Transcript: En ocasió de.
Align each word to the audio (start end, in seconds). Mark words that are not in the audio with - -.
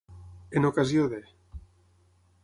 En 0.61 0.65
ocasió 0.69 1.03
de. 1.11 1.19